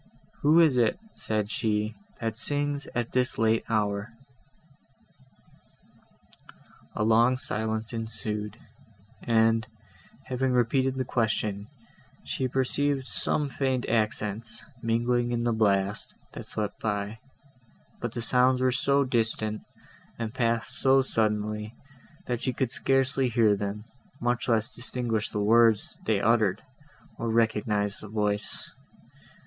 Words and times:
"Who 0.41 0.59
is 0.59 0.77
it," 0.77 0.97
said 1.13 1.51
she, 1.51 1.93
"that 2.19 2.35
sings 2.35 2.87
at 2.95 3.11
this 3.11 3.37
late 3.37 3.63
hour?" 3.69 4.11
A 6.95 7.03
long 7.03 7.37
silence 7.37 7.93
ensued, 7.93 8.57
and, 9.21 9.67
having 10.23 10.53
repeated 10.53 10.95
the 10.95 11.05
question, 11.05 11.67
she 12.23 12.47
perceived 12.47 13.05
some 13.05 13.47
faint 13.47 13.87
accents, 13.87 14.65
mingling 14.81 15.31
in 15.33 15.43
the 15.43 15.53
blast, 15.53 16.15
that 16.31 16.47
swept 16.47 16.79
by; 16.79 17.19
but 17.99 18.11
the 18.13 18.23
sounds 18.23 18.59
were 18.59 18.71
so 18.71 19.03
distant, 19.03 19.61
and 20.17 20.33
passed 20.33 20.79
so 20.79 21.03
suddenly, 21.03 21.75
that 22.25 22.41
she 22.41 22.53
could 22.53 22.71
scarcely 22.71 23.29
hear 23.29 23.55
them, 23.55 23.83
much 24.19 24.49
less 24.49 24.73
distinguish 24.73 25.29
the 25.29 25.39
words 25.39 25.99
they 26.05 26.19
uttered, 26.19 26.63
or 27.19 27.29
recognise 27.29 27.99
the 27.99 28.07
voice. 28.07 28.71